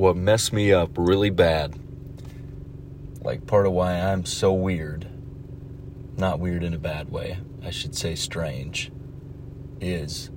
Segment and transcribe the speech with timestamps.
[0.00, 1.78] what messed me up really bad,
[3.20, 5.06] like part of why I'm so weird,
[6.16, 8.90] not weird in a bad way, I should say strange,
[9.78, 10.30] is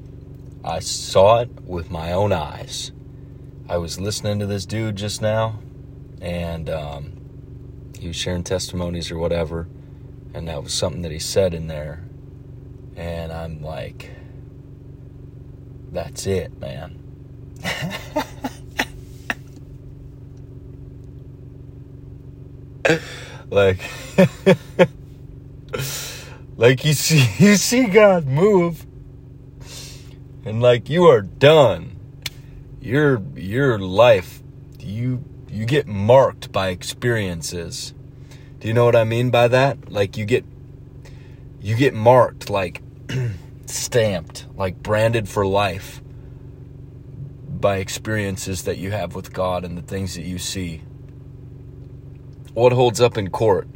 [0.65, 2.91] I saw it with my own eyes.
[3.69, 5.59] I was listening to this dude just now,
[6.19, 7.13] and um,
[7.97, 9.69] he was sharing testimonies or whatever,
[10.33, 12.03] and that was something that he said in there,
[12.97, 14.11] and I'm like,
[15.89, 16.99] that's it, man.
[23.49, 23.79] like
[26.57, 28.85] like you see you see God move
[30.45, 31.91] and like you are done.
[32.81, 34.41] Your your life
[34.79, 37.93] you you get marked by experiences.
[38.59, 39.91] Do you know what I mean by that?
[39.91, 40.45] Like you get
[41.61, 42.81] you get marked like
[43.65, 46.01] stamped like branded for life
[47.47, 50.81] by experiences that you have with God and the things that you see
[52.53, 53.67] what holds up in court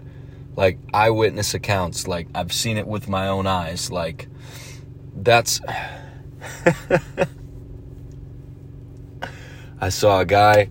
[0.55, 4.27] like eyewitness accounts like i've seen it with my own eyes like
[5.15, 5.61] that's
[9.79, 10.69] i saw a guy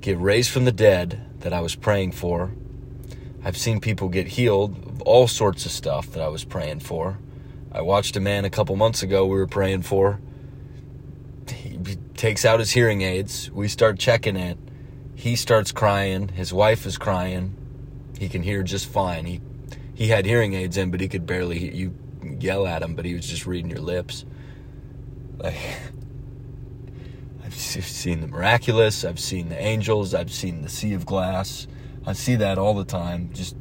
[0.00, 2.50] get raised from the dead that i was praying for.
[3.44, 7.18] I've seen people get healed of all sorts of stuff that i was praying for.
[7.72, 10.20] I watched a man a couple months ago we were praying for.
[11.48, 13.50] He takes out his hearing aids.
[13.50, 14.58] We start checking it
[15.22, 16.26] he starts crying.
[16.26, 17.56] His wife is crying.
[18.18, 19.24] He can hear just fine.
[19.24, 19.40] He
[19.94, 21.94] he had hearing aids in, but he could barely hear you
[22.40, 24.24] yell at him, but he was just reading your lips.
[25.38, 25.54] Like
[27.44, 29.04] I've seen the miraculous.
[29.04, 30.12] I've seen the angels.
[30.12, 31.68] I've seen the sea of glass.
[32.04, 33.30] I see that all the time.
[33.32, 33.54] Just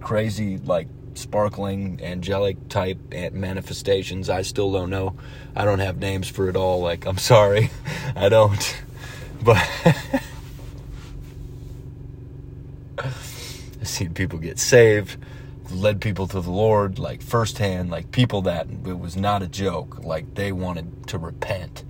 [0.00, 2.98] crazy, like sparkling, angelic type
[3.32, 4.30] manifestations.
[4.30, 5.16] I still don't know.
[5.56, 6.80] I don't have names for it all.
[6.80, 7.70] Like I'm sorry,
[8.14, 8.84] I don't.
[9.42, 9.68] But.
[13.81, 15.16] I've seen people get saved,
[15.70, 20.02] led people to the Lord, like firsthand, like people that it was not a joke.
[20.02, 21.84] Like they wanted to repent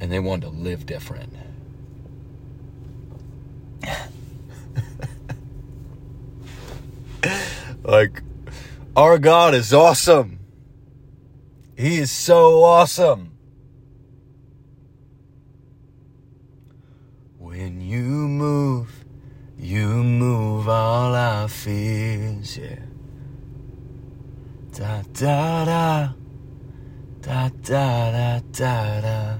[0.00, 1.32] and they wanted to live different.
[7.82, 8.22] like,
[8.96, 10.38] our God is awesome.
[11.76, 13.32] He is so awesome.
[17.38, 18.93] When you move,
[19.64, 22.80] you move all our fears, yeah.
[24.76, 26.08] Da da da,
[27.22, 29.38] da da da da da.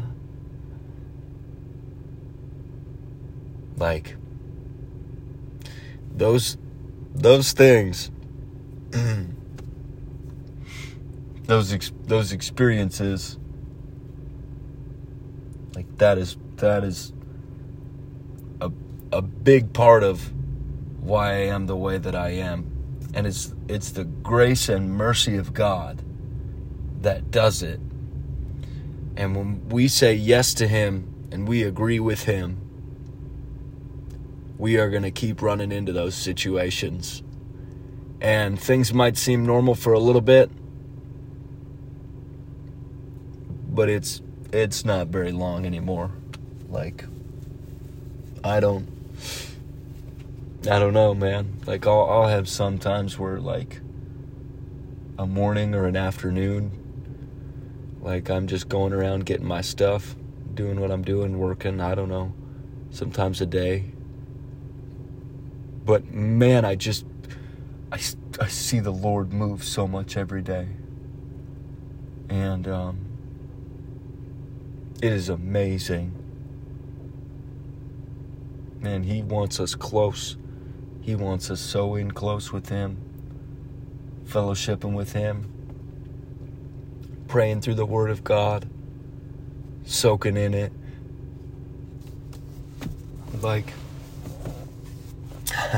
[3.77, 4.17] Like
[6.17, 6.56] those,
[7.15, 8.11] those things,
[11.43, 13.39] those ex- those experiences,
[15.75, 17.13] like that is that is
[19.14, 20.32] a big part of
[21.00, 22.70] why I am the way that I am.
[23.14, 26.02] And it's it's the grace and mercy of God
[27.02, 27.78] that does it.
[29.16, 32.60] And when we say yes to him and we agree with him,
[34.58, 37.22] we are going to keep running into those situations.
[38.20, 40.50] And things might seem normal for a little bit,
[43.69, 46.10] but it's it's not very long anymore.
[46.69, 47.04] Like
[48.42, 48.88] I don't
[50.70, 51.60] I don't know, man.
[51.66, 53.80] Like I'll I'll have some times where like
[55.19, 56.84] a morning or an afternoon
[58.04, 60.14] like I'm just going around getting my stuff,
[60.52, 62.34] doing what I'm doing, working, I don't know.
[62.91, 63.86] Sometimes a day.
[65.86, 67.06] But man, I just
[67.91, 67.96] I,
[68.38, 70.69] I see the Lord move so much every day.
[72.28, 72.98] And um
[75.00, 76.24] it is amazing.
[78.84, 80.37] Man, he wants us close
[81.05, 82.97] he wants us so in close with Him,
[84.25, 85.53] fellowshipping with Him,
[87.28, 88.67] praying through the Word of God,
[89.84, 90.73] soaking in it.
[93.43, 93.75] Like,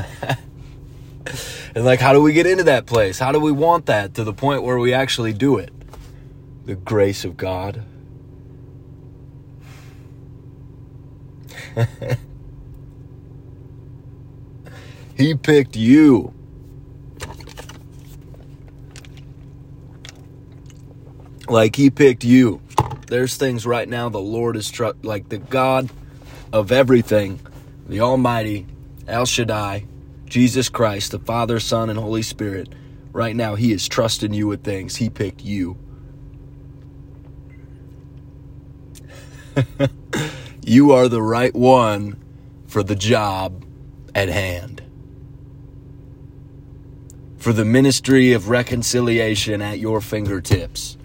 [1.75, 3.19] and like, how do we get into that place?
[3.19, 5.73] How do we want that to the point where we actually do it?
[6.65, 7.83] The grace of God.
[15.17, 16.33] He picked you.
[21.47, 22.61] Like he picked you.
[23.07, 25.89] There's things right now the Lord is tr- like the God
[26.53, 27.39] of everything,
[27.87, 28.67] the Almighty,
[29.07, 29.85] El Shaddai,
[30.25, 32.69] Jesus Christ, the Father, Son, and Holy Spirit.
[33.13, 34.97] Right now, He is trusting you with things.
[34.97, 35.77] He picked you.
[40.63, 42.21] you are the right one
[42.67, 43.65] for the job
[44.13, 44.76] at hand.
[47.47, 50.97] For the ministry of reconciliation at your fingertips.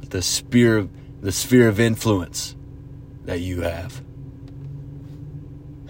[0.00, 0.88] The sphere,
[1.20, 2.56] the sphere of influence
[3.26, 4.02] that you have.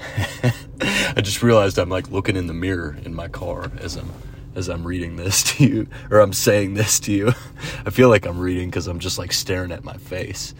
[0.80, 4.10] I just realized I'm like looking in the mirror in my car as I'm
[4.56, 7.28] as I'm reading this to you or I'm saying this to you.
[7.86, 10.52] I feel like I'm reading because I'm just like staring at my face.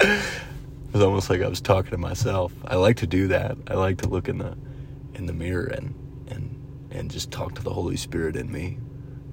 [0.00, 0.20] it
[0.92, 2.52] was almost like I was talking to myself.
[2.66, 3.56] I like to do that.
[3.68, 4.54] I like to look in the
[5.16, 5.94] in the mirror and
[6.28, 6.54] and
[6.90, 8.78] and just talk to the Holy Spirit in me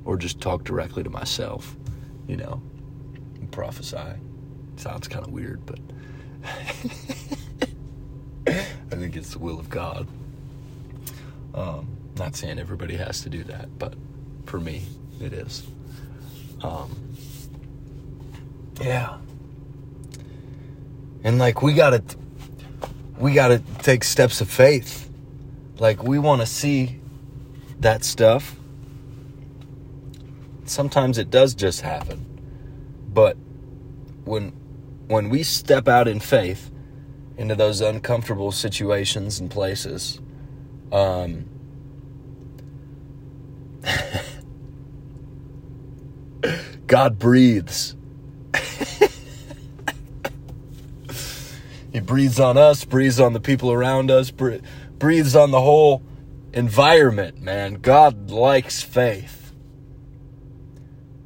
[0.06, 1.76] or just talk directly to myself,
[2.28, 2.62] you know,
[3.36, 4.14] and prophesy.
[4.76, 5.80] Sounds kind of weird, but
[8.48, 10.08] I think it's the will of God.
[11.54, 11.88] Um,
[12.18, 13.94] not saying everybody has to do that, but
[14.46, 14.84] for me,
[15.22, 15.66] it is.
[16.62, 16.96] Um,
[18.82, 19.18] yeah.
[21.24, 22.04] And like we gotta,
[23.18, 25.10] we gotta take steps of faith.
[25.84, 27.02] Like we want to see
[27.82, 28.56] that stuff.
[30.64, 32.26] Sometimes it does just happen,
[33.10, 33.36] but
[34.24, 34.54] when
[35.08, 36.72] when we step out in faith
[37.36, 40.22] into those uncomfortable situations and places,
[40.94, 41.50] um,
[46.88, 47.98] God breathes.
[51.92, 54.66] he breathes on us, breathes on the people around us, breathes
[55.36, 56.02] on the whole
[56.54, 57.76] environment, man.
[57.76, 59.54] God likes faith.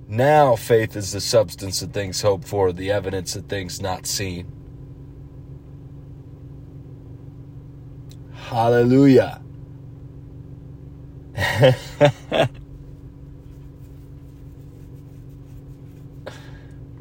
[0.07, 4.51] Now faith is the substance of things hoped for, the evidence of things not seen.
[8.33, 9.41] Hallelujah.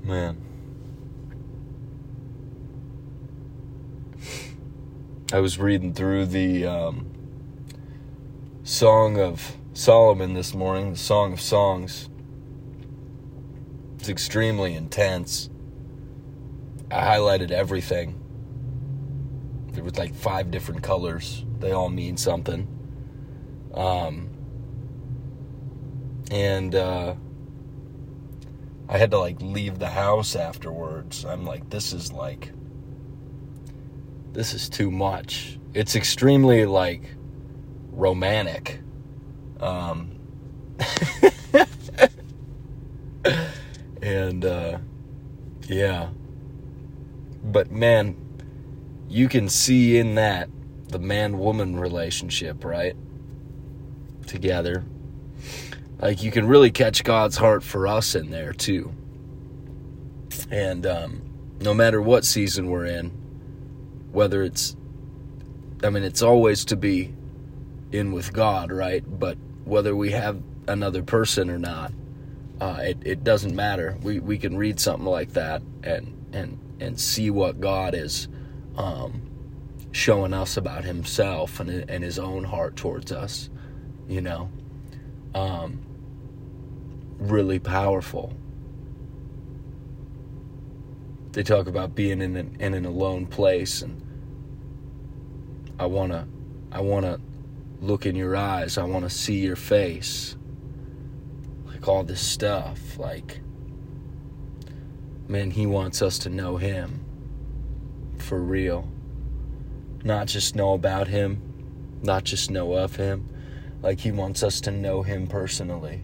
[0.03, 0.46] Man.
[5.33, 7.07] I was reading through the um,
[8.63, 12.09] Song of Solomon this morning, the Song of Songs.
[13.99, 15.51] It's extremely intense.
[16.93, 18.21] I highlighted everything.
[19.73, 21.45] There was like five different colors.
[21.59, 22.69] They all mean something.
[23.75, 24.29] Um,
[26.31, 27.17] and uh,
[28.89, 31.25] I had to like leave the house afterwards.
[31.25, 32.53] I'm like, this is like,
[34.37, 35.59] this is too much.
[35.73, 37.15] It's extremely like
[37.91, 38.81] romantic.
[39.59, 40.11] Um,
[44.03, 44.79] and uh,
[45.67, 46.11] yeah,
[47.43, 48.15] but man,
[49.09, 50.51] you can see in that
[50.89, 52.95] the man woman relationship, right?
[54.27, 54.85] Together.
[55.99, 58.93] Like you can really catch God's heart for us in there too.
[60.51, 61.23] And um,
[61.63, 63.26] no matter what season we're in,
[64.17, 64.75] whether it's,
[65.85, 67.13] I mean, it's always to be
[67.93, 69.05] in with God, right?
[69.07, 69.37] But
[69.67, 71.93] whether we have another person or not,
[72.59, 73.99] uh, it, it doesn't matter.
[74.03, 78.29] We, we can read something like that and, and, and see what God is
[78.79, 79.21] um,
[79.93, 83.51] showing us about Himself and, and His own heart towards us,
[84.09, 84.49] you know.
[85.35, 85.83] Um,
[87.19, 88.33] really powerful.
[91.33, 94.06] They talk about being in an, in an alone place, and
[95.79, 96.27] I wanna,
[96.73, 97.21] I wanna
[97.81, 98.79] look in your eyes.
[98.79, 100.37] I wanna see your face
[101.67, 102.99] Like all this stuff.
[102.99, 103.41] Like,
[105.29, 107.05] man, he wants us to know him
[108.19, 108.89] for real.
[110.05, 111.43] Not just know about him,
[112.03, 113.29] not just know of him.
[113.83, 116.03] Like, he wants us to know him personally.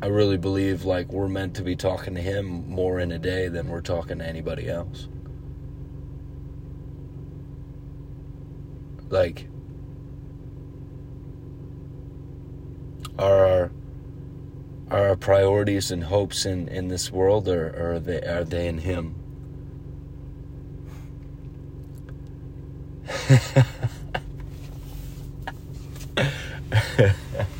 [0.00, 3.48] I really believe like we're meant to be talking to him more in a day
[3.48, 5.08] than we're talking to anybody else.
[9.10, 9.48] like
[13.18, 13.70] are our
[14.90, 18.78] our priorities and hopes in, in this world or, or are they are they in
[18.78, 19.14] him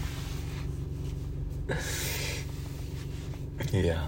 [3.73, 4.07] yeah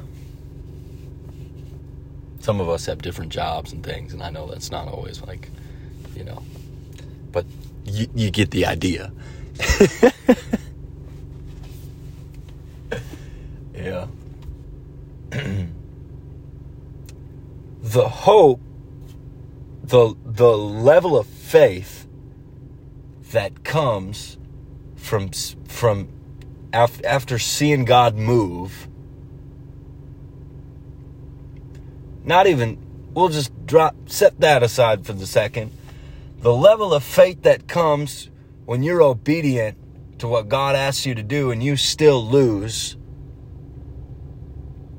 [2.41, 5.51] some of us have different jobs and things and i know that's not always like
[6.17, 6.43] you know
[7.33, 7.47] but
[7.85, 9.13] you, you get the idea.
[13.75, 14.07] yeah.
[17.83, 18.61] the hope,
[19.83, 22.07] the the level of faith
[23.33, 24.39] that comes
[24.97, 25.31] from
[25.67, 26.09] from
[26.73, 28.89] af- after seeing God move,
[32.25, 32.79] not even,
[33.15, 35.73] we'll just drop, set that aside for the second.
[36.41, 38.31] The level of faith that comes
[38.65, 39.77] when you're obedient
[40.21, 42.97] to what God asks you to do and you still lose,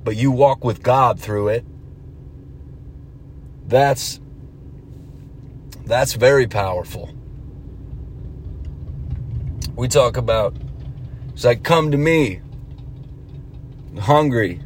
[0.03, 1.65] but you walk with God through it.
[3.67, 4.19] That's
[5.85, 7.13] that's very powerful.
[9.75, 10.55] We talk about
[11.33, 12.41] it's like come to me,
[13.93, 14.59] the hungry,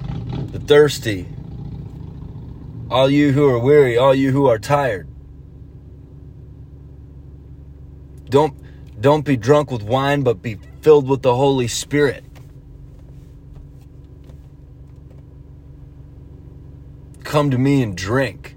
[0.52, 1.28] the thirsty,
[2.96, 5.06] all you who are weary, all you who are tired.
[8.30, 8.56] Don't
[9.02, 12.24] don't be drunk with wine, but be filled with the Holy Spirit.
[17.26, 18.56] Come to me and drink.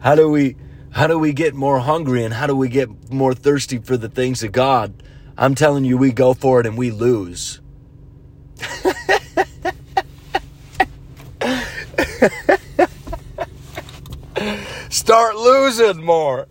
[0.00, 0.56] How do we
[0.90, 4.08] how do we get more hungry and how do we get more thirsty for the
[4.08, 5.00] things of God?
[5.36, 7.60] I'm telling you we go for it and we lose.
[14.90, 16.48] Start losing more.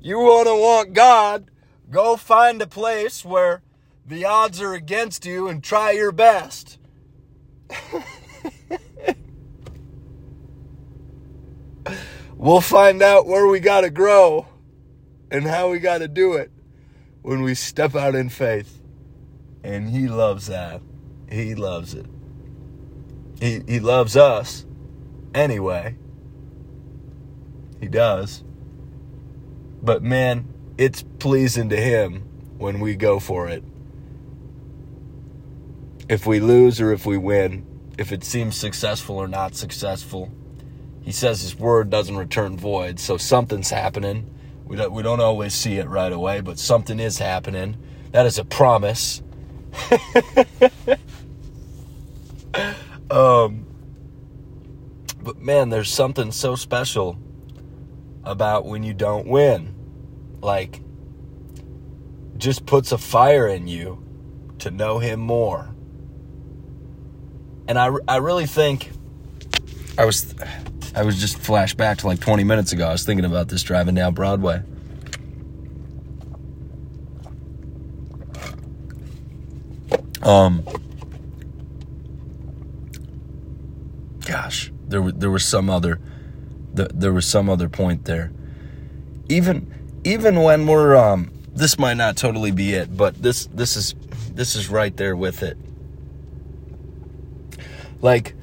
[0.00, 1.50] You want to want God,
[1.90, 3.62] go find a place where
[4.06, 6.78] the odds are against you and try your best.
[12.36, 14.46] we'll find out where we got to grow
[15.30, 16.50] and how we got to do it
[17.22, 18.80] when we step out in faith.
[19.64, 20.80] And He loves that.
[21.30, 22.06] He loves it.
[23.40, 24.65] He, he loves us
[25.36, 25.96] anyway.
[27.80, 28.42] He does.
[29.82, 32.22] But man, it's pleasing to Him
[32.58, 33.62] when we go for it.
[36.08, 37.66] If we lose or if we win,
[37.98, 40.32] if it seems successful or not successful,
[41.02, 44.30] He says His word doesn't return void, so something's happening.
[44.64, 47.76] We don't, we don't always see it right away, but something is happening.
[48.10, 49.22] That is a promise.
[53.10, 53.65] um,
[55.46, 57.16] man, there's something so special
[58.24, 59.72] about when you don't win.
[60.42, 60.82] Like,
[62.36, 64.02] just puts a fire in you
[64.58, 65.72] to know Him more.
[67.68, 68.90] And I, I really think
[69.96, 70.34] I was
[70.94, 72.88] I was just flashed back to like 20 minutes ago.
[72.88, 74.62] I was thinking about this driving down Broadway.
[80.22, 80.64] Um,
[84.88, 86.00] there there was some other
[86.72, 88.32] there was some other point there.
[89.28, 89.72] Even
[90.04, 93.94] even when we're um, this might not totally be it, but this this is
[94.32, 95.56] this is right there with it.
[98.02, 98.34] Like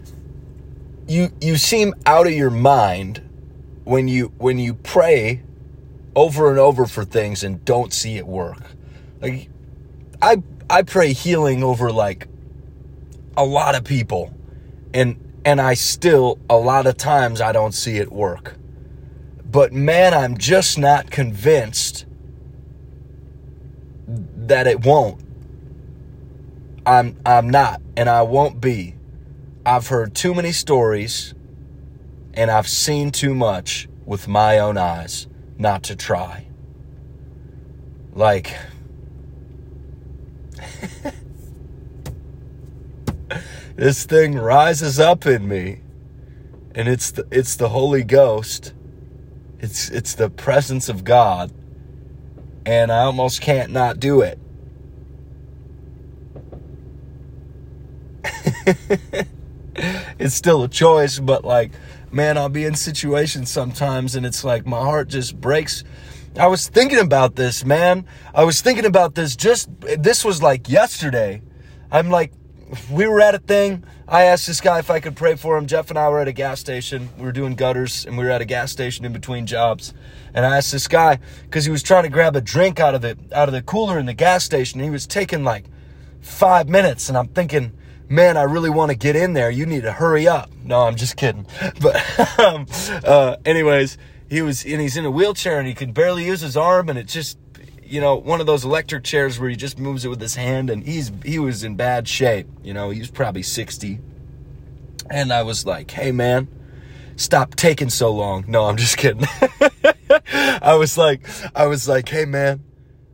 [1.07, 3.21] you you seem out of your mind
[3.83, 5.43] when you when you pray
[6.15, 8.61] over and over for things and don't see it work.
[9.21, 9.49] Like
[10.21, 12.27] I I pray healing over like
[13.37, 14.33] a lot of people
[14.93, 18.55] and and I still a lot of times I don't see it work.
[19.49, 22.05] But man, I'm just not convinced
[24.07, 25.21] that it won't.
[26.85, 28.95] I'm I'm not and I won't be.
[29.65, 31.33] I've heard too many stories
[32.33, 36.47] and I've seen too much with my own eyes not to try.
[38.13, 38.53] Like
[43.75, 45.81] this thing rises up in me
[46.75, 48.73] and it's the, it's the Holy Ghost.
[49.59, 51.51] It's it's the presence of God
[52.65, 54.39] and I almost can't not do it.
[60.19, 61.71] it's still a choice, but like
[62.11, 65.83] man, I'll be in situations sometimes and it's like my heart just breaks.
[66.37, 68.05] I was thinking about this, man.
[68.33, 71.41] I was thinking about this just this was like yesterday.
[71.91, 72.33] I'm like
[72.91, 73.83] we were at a thing.
[74.07, 75.65] I asked this guy if I could pray for him.
[75.65, 77.09] Jeff and I were at a gas station.
[77.17, 79.93] We were doing gutters and we were at a gas station in between jobs.
[80.33, 83.01] And I asked this guy because he was trying to grab a drink out of
[83.01, 84.79] the out of the cooler in the gas station.
[84.79, 85.65] He was taking like
[86.21, 87.71] five minutes, and I'm thinking,
[88.09, 89.51] man, I really want to get in there.
[89.51, 90.49] You need to hurry up.
[90.63, 91.45] No, I'm just kidding.
[91.81, 92.65] But um,
[93.03, 93.97] uh, anyways,
[94.29, 96.97] he was and he's in a wheelchair and he could barely use his arm, and
[96.97, 97.37] it just
[97.93, 100.71] you know, one of those electric chairs where he just moves it with his hand,
[100.71, 102.47] and he's he was in bad shape.
[102.63, 103.99] You know, he was probably sixty.
[105.11, 106.47] And I was like, "Hey, man,
[107.17, 109.27] stop taking so long." No, I'm just kidding.
[110.33, 112.63] I was like, I was like, "Hey, man,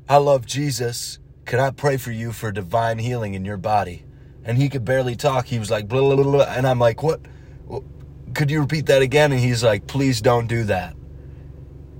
[0.07, 1.19] I love Jesus.
[1.43, 4.05] Could I pray for you for divine healing in your body?"
[4.45, 5.47] And he could barely talk.
[5.47, 7.19] He was like, blah, blah, blah, and I'm like, "What?
[8.33, 10.95] Could you repeat that again?" And he's like, "Please don't do that."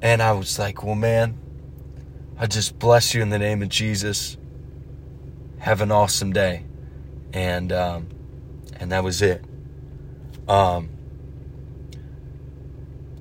[0.02, 1.49] And I was like, "Well, man."
[2.40, 4.38] I just bless you in the name of Jesus.
[5.60, 6.66] Have an awesome day.
[7.34, 8.08] And um,
[8.80, 9.44] and that was it.
[10.48, 10.90] Um,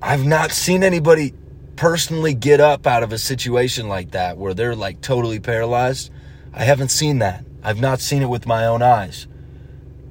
[0.01, 1.33] I've not seen anybody
[1.75, 6.11] personally get up out of a situation like that where they're like totally paralyzed.
[6.53, 7.43] I haven't seen that.
[7.61, 9.27] I've not seen it with my own eyes.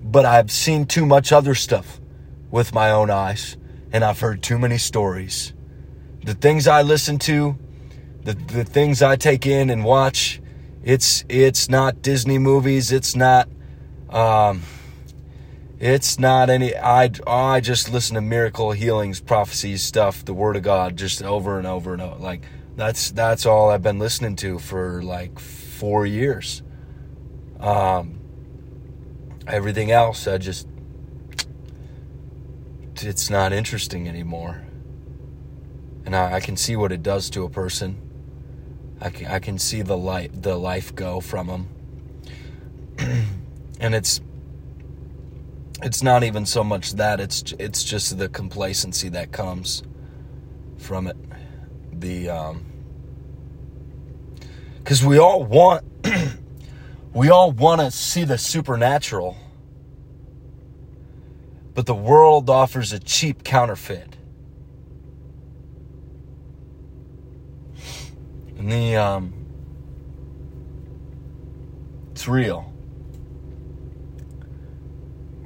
[0.03, 1.99] But I've seen too much other stuff
[2.51, 3.57] with my own eyes,
[3.91, 5.55] and I've heard too many stories.
[6.25, 7.59] The things I listen to,
[8.25, 10.41] the, the things I take in and watch,
[10.83, 13.49] it's it's not Disney movies, it's not
[14.11, 14.63] um,
[15.79, 20.63] it's not any I I just listen to miracle healings, prophecies, stuff, the word of
[20.63, 22.19] God just over and over and over.
[22.19, 22.43] Like
[22.77, 26.63] that's that's all I've been listening to for like 4 years.
[27.61, 28.19] Um
[29.47, 30.69] everything else I just
[32.97, 34.63] it's not interesting anymore.
[36.05, 38.08] And I, I can see what it does to a person.
[39.01, 41.69] I can, I can see the light the life go from them.
[43.81, 44.21] and it's
[45.83, 49.83] it's not even so much that it's it's just the complacency that comes
[50.79, 51.17] from it
[51.93, 52.65] the um
[54.85, 55.85] cuz we all want
[57.15, 59.37] we all want to see the supernatural
[61.75, 64.18] but the world offers a cheap counterfeit
[68.59, 69.33] and the um
[72.13, 72.73] it's real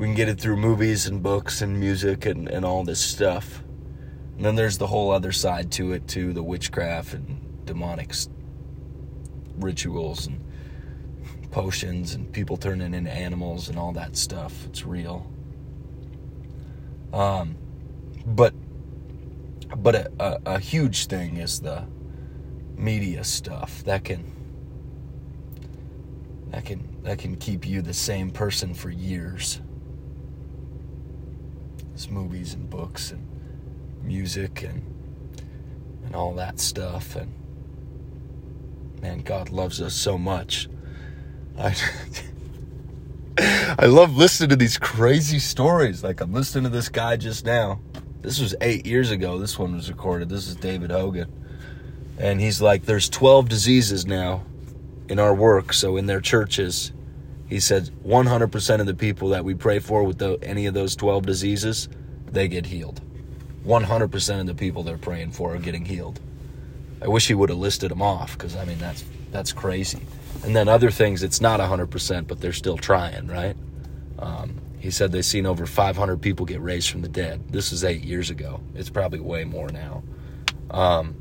[0.03, 3.63] we can get it through movies and books and music and, and all this stuff.
[4.35, 8.13] And then there's the whole other side to it, too the witchcraft and demonic
[9.59, 10.45] rituals and
[11.53, 14.67] potions and people turning into animals and all that stuff.
[14.67, 15.31] It's real.
[17.13, 17.57] Um,
[18.27, 18.55] but
[19.77, 21.85] but a, a, a huge thing is the
[22.77, 24.33] media stuff that can
[26.51, 29.61] that can that can keep you the same person for years.
[31.95, 33.27] It's movies and books and
[34.03, 34.83] music and
[36.05, 37.33] and all that stuff and
[39.01, 40.69] man God loves us so much.
[41.59, 41.75] I
[43.79, 46.05] I love listening to these crazy stories.
[46.05, 47.81] Like I'm listening to this guy just now.
[48.21, 49.39] This was 8 years ago.
[49.39, 50.29] This one was recorded.
[50.29, 51.42] This is David Hogan
[52.19, 54.43] and he's like there's 12 diseases now
[55.09, 56.93] in our work so in their churches
[57.53, 60.97] he said 100% of the people that we pray for with the, any of those
[60.97, 61.87] 12 diseases,
[62.25, 63.03] they get healed.
[63.67, 66.19] 100% of the people they're praying for are getting healed.
[67.03, 70.01] I wish he would have listed them off because I mean that's that's crazy.
[70.45, 73.57] And then other things, it's not 100%, but they're still trying, right?
[74.19, 77.53] Um, he said they've seen over 500 people get raised from the dead.
[77.53, 78.61] This is eight years ago.
[78.75, 80.03] It's probably way more now.
[80.71, 81.17] Um,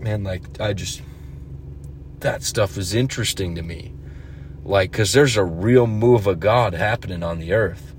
[0.00, 1.02] man, like I just
[2.20, 3.94] that stuff is interesting to me.
[4.62, 7.94] Like, because there's a real move of God happening on the earth.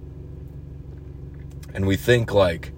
[1.74, 2.72] And we think, like,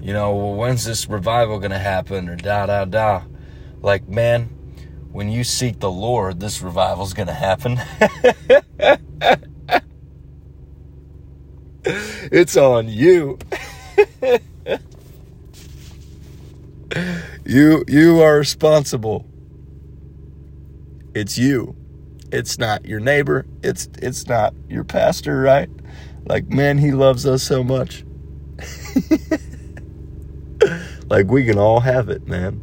[0.00, 3.22] you know, well, when's this revival going to happen or da da da.
[3.80, 4.44] Like, man,
[5.12, 7.80] when you seek the Lord, this revival's going to happen.
[11.84, 13.38] it's on you.
[17.48, 19.26] you you are responsible.
[21.14, 21.74] It's you.
[22.30, 23.46] It's not your neighbor.
[23.62, 25.70] It's it's not your pastor, right?
[26.26, 28.04] Like, man, he loves us so much.
[31.08, 32.60] like we can all have it, man.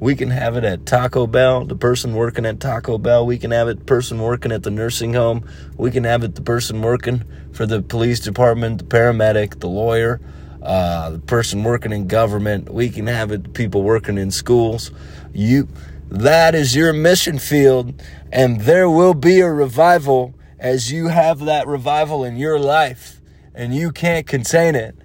[0.00, 3.24] We can have it at Taco Bell, the person working at Taco Bell.
[3.24, 5.48] We can have it person working at the nursing home.
[5.76, 10.20] We can have it the person working for the police department, the paramedic, the lawyer,
[10.62, 12.70] uh, the person working in government.
[12.70, 14.90] We can have it people working in schools.
[15.32, 15.68] You
[16.10, 21.66] that is your mission field, and there will be a revival as you have that
[21.66, 23.20] revival in your life,
[23.54, 24.96] and you can't contain it.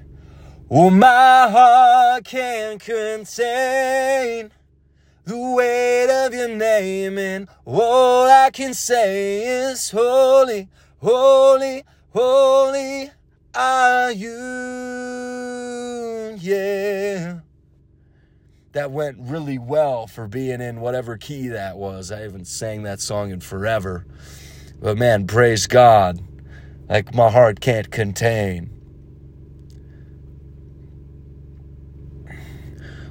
[0.71, 4.51] Oh, my heart can't contain
[5.25, 13.11] the weight of your name, and all I can say is holy, holy, holy
[14.15, 14.29] you,
[16.39, 17.39] yeah
[18.73, 22.11] that went really well for being in whatever key that was.
[22.11, 24.05] I haven't sang that song in forever.
[24.81, 26.19] But man, praise God.
[26.89, 28.71] Like my heart can't contain.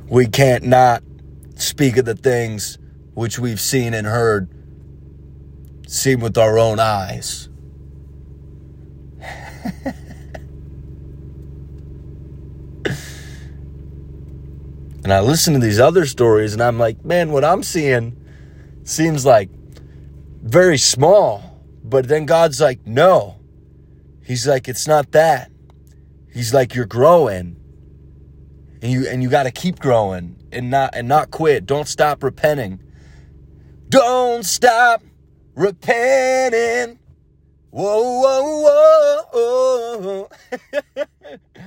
[0.09, 1.03] We can't not
[1.55, 2.77] speak of the things
[3.15, 4.51] which we've seen and heard,
[5.87, 7.49] seen with our own eyes.
[15.05, 18.17] And I listen to these other stories and I'm like, man, what I'm seeing
[18.85, 19.51] seems like
[20.43, 21.61] very small.
[21.83, 23.38] But then God's like, no.
[24.25, 25.51] He's like, it's not that.
[26.33, 27.57] He's like, you're growing.
[28.81, 31.67] And you and you gotta keep growing and not and not quit.
[31.67, 32.81] Don't stop repenting.
[33.88, 35.03] Don't stop
[35.55, 36.99] repenting.
[37.71, 40.29] Whoa, whoa, whoa.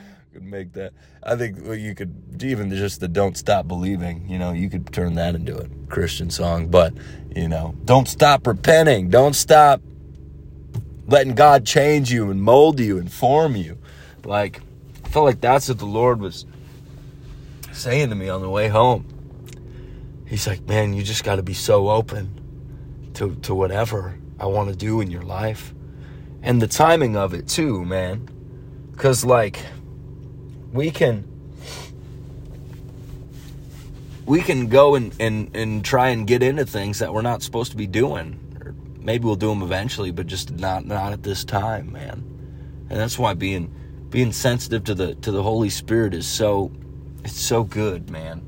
[0.55, 0.93] make that.
[1.21, 5.15] I think you could even just the "Don't Stop Believing." You know, you could turn
[5.15, 6.67] that into a Christian song.
[6.67, 6.93] But
[7.35, 9.09] you know, don't stop repenting.
[9.09, 9.81] Don't stop
[11.07, 13.77] letting God change you and mold you and form you.
[14.23, 14.61] Like,
[15.03, 16.45] I felt like that's what the Lord was
[17.71, 19.05] saying to me on the way home.
[20.25, 24.69] He's like, man, you just got to be so open to to whatever I want
[24.69, 25.73] to do in your life
[26.41, 28.29] and the timing of it too, man.
[28.97, 29.59] Cuz like
[30.75, 31.23] we can
[34.25, 37.71] we can go and, and, and try and get into things that we're not supposed
[37.71, 38.39] to be doing.
[38.59, 42.23] Or maybe we'll do them eventually, but just not not at this time, man.
[42.89, 43.73] And that's why being
[44.09, 46.71] being sensitive to the to the Holy Spirit is so
[47.23, 48.41] it's so good, man.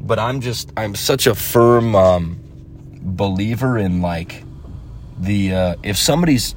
[0.00, 2.40] But I'm just I'm such a firm um,
[3.00, 4.44] believer in like
[5.18, 6.54] the uh, if somebody's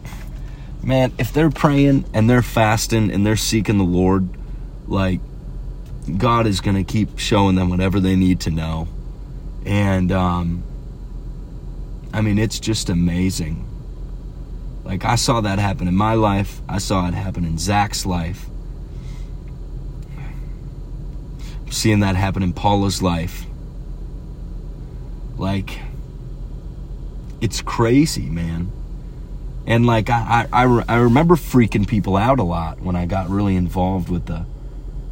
[0.85, 4.29] man, if they're praying and they're fasting and they're seeking the Lord,
[4.87, 5.19] like
[6.17, 8.87] God is going to keep showing them whatever they need to know.
[9.65, 10.63] And um
[12.13, 13.67] I mean, it's just amazing.
[14.85, 16.61] Like I saw that happen in my life.
[16.69, 18.45] I saw it happen in Zach's life.
[21.65, 23.45] I'm seeing that happen in Paula's life.
[25.37, 25.79] Like
[27.41, 28.71] it's crazy, man.
[29.67, 33.55] And like I, I, I remember freaking people out a lot when I got really
[33.55, 34.45] involved with the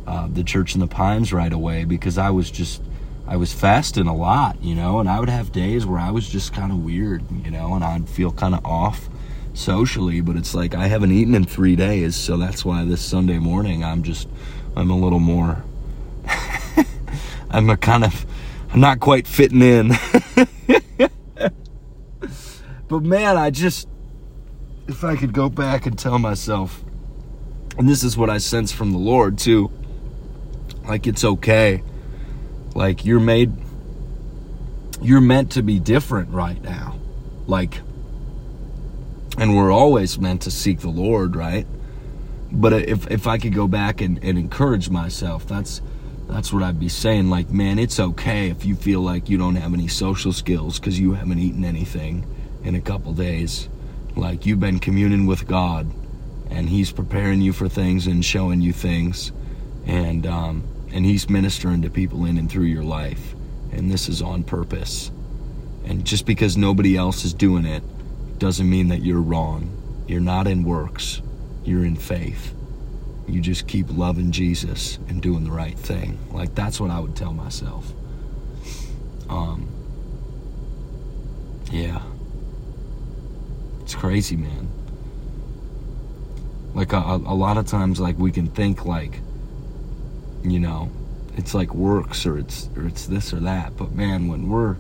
[0.06, 2.82] uh, the church in the pines right away because I was just
[3.26, 6.28] I was fasting a lot, you know, and I would have days where I was
[6.28, 9.08] just kind of weird, you know, and I'd feel kind of off
[9.54, 13.40] socially, but it's like I haven't eaten in three days, so that's why this Sunday
[13.40, 14.28] morning I'm just
[14.76, 15.64] I'm a little more
[17.50, 18.26] I'm a kind of
[18.72, 19.90] I'm not quite fitting in.
[22.88, 23.88] but man, I just
[24.88, 26.84] if I could go back and tell myself,
[27.78, 29.72] and this is what I sense from the Lord too,
[30.86, 31.84] like it's okay.
[32.76, 33.52] Like you're made,
[35.02, 36.98] you're meant to be different right now.
[37.48, 37.82] Like,
[39.38, 41.68] and we're always meant to seek the Lord, right?
[42.52, 45.82] But if, if I could go back and, and encourage myself, that's,
[46.28, 47.30] that's what I'd be saying.
[47.30, 51.00] Like, man, it's okay if you feel like you don't have any social skills because
[51.00, 52.26] you haven't eaten anything
[52.64, 53.70] in a couple days
[54.16, 55.88] like you've been communing with God
[56.50, 59.32] and He's preparing you for things and showing you things.
[59.86, 60.64] And, um,
[60.94, 63.36] and He's ministering to people in and through your life.
[63.72, 65.12] And this is on purpose.
[65.84, 67.84] And just because nobody else is doing it
[68.40, 69.76] doesn't mean that you're wrong.
[70.08, 71.22] You're not in works,
[71.66, 72.54] you're in faith.
[73.28, 76.20] You just keep loving Jesus and doing the right thing.
[76.32, 77.92] Like that's what I would tell myself.
[79.30, 79.70] Um,
[81.72, 82.02] yeah.
[83.82, 84.68] It's crazy, man.
[86.74, 89.20] Like a, a lot of times, like we can think like,
[90.44, 90.92] you know,
[91.36, 93.76] it's like works or it's or it's this or that.
[93.78, 94.76] But man, when we're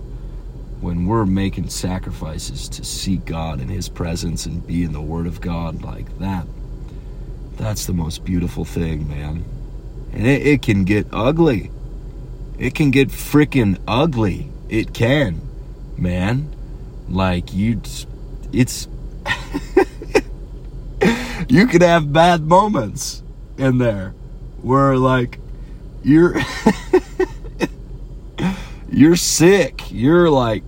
[0.81, 5.27] when we're making sacrifices to seek God and His presence and be in the Word
[5.27, 6.45] of God like that,
[7.55, 9.45] that's the most beautiful thing, man.
[10.11, 11.71] And it, it can get ugly.
[12.59, 14.49] It can get freaking ugly.
[14.69, 15.41] It can,
[15.97, 16.53] man.
[17.09, 17.81] Like you,
[18.51, 18.87] it's
[21.47, 23.23] you could have bad moments
[23.57, 24.13] in there
[24.61, 25.39] where like
[26.03, 26.37] you're
[28.89, 29.91] you're sick.
[29.91, 30.63] You're like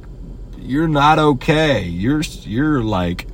[0.57, 1.83] you're not okay.
[1.83, 3.27] You're you're like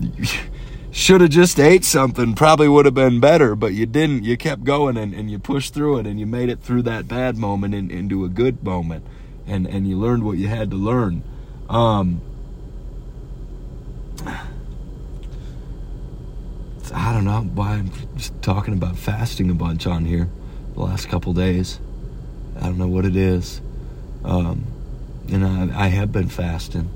[0.90, 2.34] should have just ate something.
[2.34, 4.24] Probably would have been better but you didn't.
[4.24, 7.08] You kept going and, and you pushed through it and you made it through that
[7.08, 9.04] bad moment and, into a good moment.
[9.46, 11.22] And and you learned what you had to learn.
[11.68, 12.20] Um
[16.94, 20.28] I don't know why I'm just talking about fasting a bunch on here
[20.74, 21.78] the last couple days.
[22.56, 23.60] I don't know what it is.
[24.24, 24.66] Um,
[25.30, 26.90] and I, I have been fasting.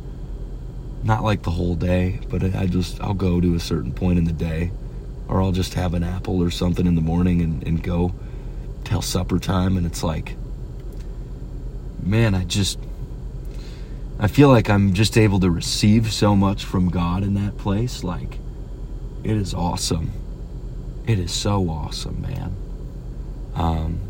[1.02, 4.24] Not like the whole day, but I just, I'll go to a certain point in
[4.24, 4.70] the day.
[5.28, 8.14] Or I'll just have an apple or something in the morning and, and go
[8.84, 9.76] till supper time.
[9.76, 10.36] And it's like,
[12.02, 12.78] man, I just,
[14.18, 18.04] I feel like I'm just able to receive so much from God in that place.
[18.04, 18.38] Like,
[19.24, 20.12] it is awesome.
[21.06, 22.56] It is so awesome, man.
[23.56, 24.00] Um,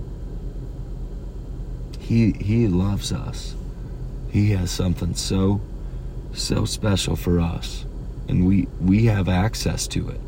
[1.99, 3.55] he he loves us.
[4.31, 5.61] He has something so
[6.33, 7.87] so special for us
[8.29, 10.21] and we we have access to it.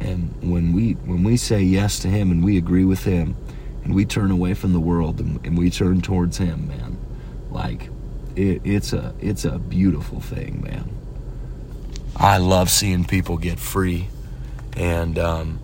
[0.00, 3.36] And when we when we say yes to him and we agree with him
[3.84, 6.98] and we turn away from the world and, and we turn towards him, man,
[7.50, 7.90] like
[8.36, 10.90] it, it's a it's a beautiful thing, man.
[12.16, 14.08] I love seeing people get free,
[14.76, 15.58] and um,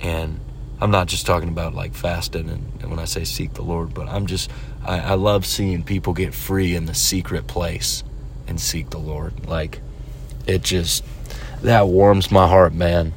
[0.00, 0.40] and
[0.80, 3.94] I'm not just talking about like fasting and, and when I say seek the Lord,
[3.94, 4.50] but I'm just
[4.84, 8.04] I, I love seeing people get free in the secret place
[8.46, 9.46] and seek the Lord.
[9.46, 9.80] Like
[10.46, 11.04] it just
[11.62, 13.14] that warms my heart, man.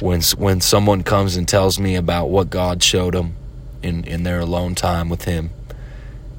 [0.00, 3.36] When when someone comes and tells me about what God showed them
[3.82, 5.50] in in their alone time with Him,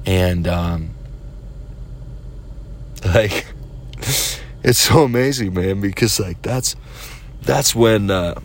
[0.06, 0.90] and um,
[3.04, 3.46] like
[4.62, 6.76] it's so amazing, man, because like that's
[7.42, 8.40] that's when uh,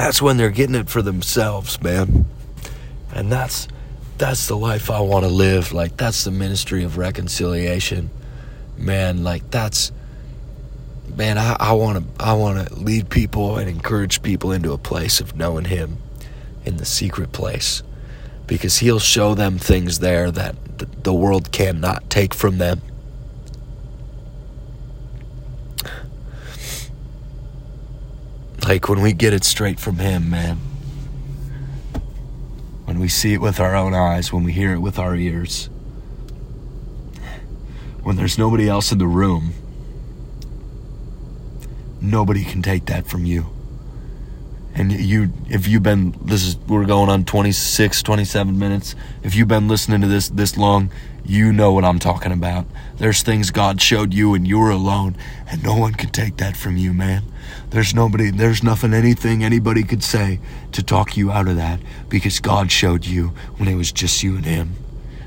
[0.00, 2.24] that's when they're getting it for themselves, man,
[3.12, 3.68] and that's
[4.16, 5.72] that's the life I want to live.
[5.72, 8.10] Like that's the ministry of reconciliation,
[8.78, 9.22] man.
[9.22, 9.92] Like that's
[11.16, 11.36] man.
[11.36, 15.36] I want to I want to lead people and encourage people into a place of
[15.36, 15.98] knowing Him
[16.64, 17.82] in the secret place,
[18.46, 20.56] because He'll show them things there that
[21.04, 22.80] the world cannot take from them.
[28.70, 30.58] Like when we get it straight from Him, man.
[32.84, 35.68] When we see it with our own eyes, when we hear it with our ears,
[38.04, 39.54] when there's nobody else in the room,
[42.00, 43.46] nobody can take that from you.
[44.74, 48.94] And you, if you've been, this is, we're going on 26, 27 minutes.
[49.22, 50.90] If you've been listening to this this long,
[51.24, 52.66] you know what I'm talking about.
[52.96, 55.16] There's things God showed you and you were alone,
[55.48, 57.24] and no one can take that from you, man.
[57.70, 60.40] There's nobody, there's nothing, anything anybody could say
[60.72, 64.36] to talk you out of that because God showed you when it was just you
[64.36, 64.74] and Him.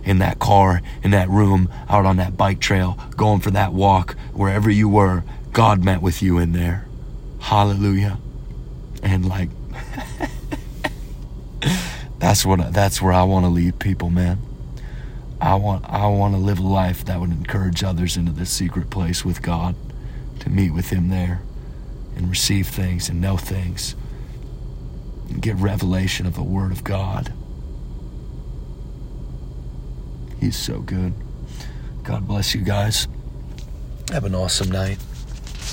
[0.03, 4.17] In that car, in that room, out on that bike trail, going for that walk,
[4.33, 6.85] wherever you were, God met with you in there.
[7.39, 8.17] Hallelujah.
[9.03, 9.49] And like,
[12.19, 14.39] that's what, that's where I want to lead people, man.
[15.43, 18.89] I want I want to live a life that would encourage others into this secret
[18.89, 19.75] place with God,
[20.39, 21.41] to meet with Him there,
[22.15, 23.93] and receive things and know things,
[25.27, 27.33] and get revelation of the Word of God.
[30.39, 31.13] He's so good.
[32.03, 33.09] God bless you guys.
[34.11, 34.97] Have an awesome night.